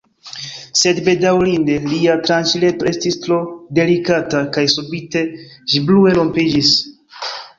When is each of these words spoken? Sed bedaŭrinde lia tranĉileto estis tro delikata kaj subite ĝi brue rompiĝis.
Sed 0.83 1.01
bedaŭrinde 1.07 1.75
lia 1.89 2.15
tranĉileto 2.29 2.87
estis 2.93 3.19
tro 3.27 3.37
delikata 3.81 4.41
kaj 4.57 4.65
subite 4.75 5.23
ĝi 5.73 5.83
brue 5.91 6.17
rompiĝis. 6.19 6.73